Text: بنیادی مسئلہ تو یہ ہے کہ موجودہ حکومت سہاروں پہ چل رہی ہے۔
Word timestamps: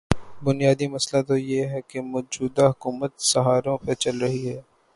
بنیادی 0.43 0.87
مسئلہ 0.87 1.21
تو 1.23 1.37
یہ 1.37 1.65
ہے 1.65 1.81
کہ 1.87 2.01
موجودہ 2.01 2.65
حکومت 2.69 3.11
سہاروں 3.21 3.77
پہ 3.77 3.93
چل 3.93 4.17
رہی 4.17 4.47
ہے۔ 4.49 4.61